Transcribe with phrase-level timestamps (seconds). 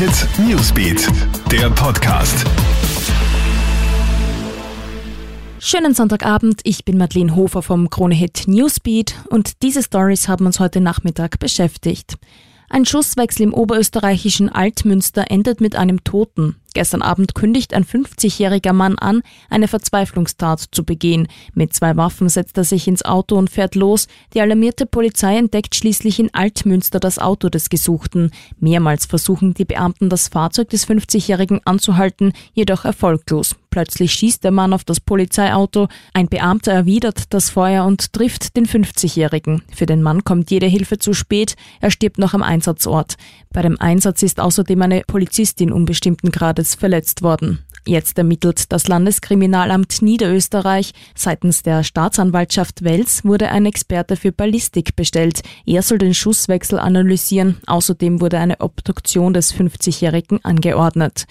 [0.00, 1.08] Hit Newsbeat,
[1.52, 2.46] der Podcast.
[5.58, 10.58] Schönen Sonntagabend, ich bin Madeleine Hofer vom Krone Hit Newsbeat und diese Stories haben uns
[10.58, 12.16] heute Nachmittag beschäftigt.
[12.72, 16.54] Ein Schusswechsel im oberösterreichischen Altmünster endet mit einem Toten.
[16.72, 21.26] Gestern Abend kündigt ein 50-jähriger Mann an, eine Verzweiflungstat zu begehen.
[21.52, 24.06] Mit zwei Waffen setzt er sich ins Auto und fährt los.
[24.34, 28.30] Die alarmierte Polizei entdeckt schließlich in Altmünster das Auto des Gesuchten.
[28.60, 33.56] Mehrmals versuchen die Beamten das Fahrzeug des 50-jährigen anzuhalten, jedoch erfolglos.
[33.70, 35.88] Plötzlich schießt der Mann auf das Polizeiauto.
[36.12, 39.62] Ein Beamter erwidert das Feuer und trifft den 50-jährigen.
[39.72, 41.54] Für den Mann kommt jede Hilfe zu spät.
[41.80, 43.14] Er stirbt noch am Einsatzort.
[43.52, 47.60] Bei dem Einsatz ist außerdem eine Polizistin unbestimmten Grades verletzt worden.
[47.86, 50.92] Jetzt ermittelt das Landeskriminalamt Niederösterreich.
[51.14, 55.42] Seitens der Staatsanwaltschaft Wels wurde ein Experte für Ballistik bestellt.
[55.64, 57.58] Er soll den Schusswechsel analysieren.
[57.66, 61.26] Außerdem wurde eine Obduktion des 50-Jährigen angeordnet.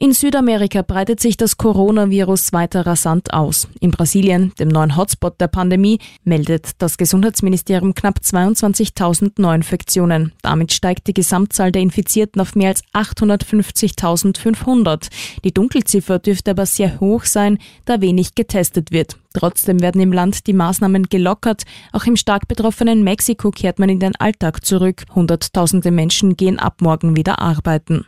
[0.00, 3.66] In Südamerika breitet sich das Coronavirus weiter rasant aus.
[3.80, 10.30] In Brasilien, dem neuen Hotspot der Pandemie, meldet das Gesundheitsministerium knapp 22.000 Neuinfektionen.
[10.40, 15.08] Damit steigt die Gesamtzahl der Infizierten auf mehr als 850.500.
[15.42, 19.16] Die Dunkelziffer dürfte aber sehr hoch sein, da wenig getestet wird.
[19.34, 21.64] Trotzdem werden im Land die Maßnahmen gelockert.
[21.90, 25.02] Auch im stark betroffenen Mexiko kehrt man in den Alltag zurück.
[25.12, 28.06] Hunderttausende Menschen gehen ab morgen wieder arbeiten.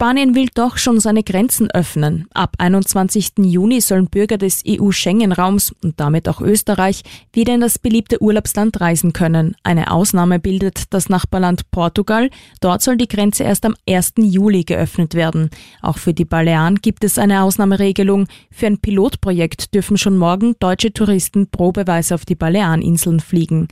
[0.00, 2.28] Spanien will doch schon seine Grenzen öffnen.
[2.32, 3.32] Ab 21.
[3.38, 9.12] Juni sollen Bürger des EU-Schengen-Raums und damit auch Österreich wieder in das beliebte Urlaubsland reisen
[9.12, 9.56] können.
[9.64, 12.30] Eine Ausnahme bildet das Nachbarland Portugal.
[12.60, 14.12] Dort soll die Grenze erst am 1.
[14.18, 15.50] Juli geöffnet werden.
[15.82, 18.28] Auch für die Balearen gibt es eine Ausnahmeregelung.
[18.52, 23.66] Für ein Pilotprojekt dürfen schon morgen deutsche Touristen probeweise auf die Baleareninseln fliegen.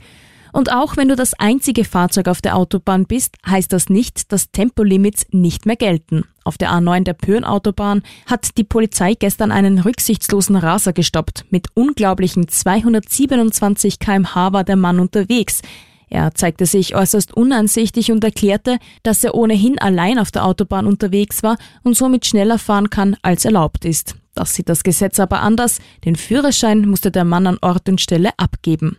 [0.53, 4.51] Und auch wenn du das einzige Fahrzeug auf der Autobahn bist, heißt das nicht, dass
[4.51, 6.23] Tempolimits nicht mehr gelten.
[6.43, 11.45] Auf der A9 der Pöhn-Autobahn hat die Polizei gestern einen rücksichtslosen Raser gestoppt.
[11.49, 15.61] Mit unglaublichen 227 kmh war der Mann unterwegs.
[16.09, 21.43] Er zeigte sich äußerst uneinsichtig und erklärte, dass er ohnehin allein auf der Autobahn unterwegs
[21.43, 24.15] war und somit schneller fahren kann, als erlaubt ist.
[24.33, 25.79] Das sieht das Gesetz aber anders.
[26.05, 28.97] Den Führerschein musste der Mann an Ort und Stelle abgeben.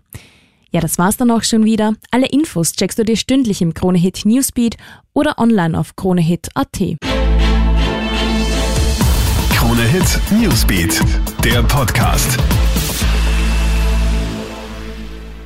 [0.71, 1.95] Ja, das war's dann auch schon wieder.
[2.11, 4.77] Alle Infos checkst du dir stündlich im Kronehit Newsbeat
[5.15, 6.97] oder online auf kronehit.at.
[9.51, 11.01] Kronehit Newsbeat,
[11.45, 12.39] der Podcast.